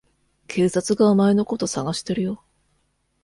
[0.47, 2.43] 警察がお前のこと捜してるよ。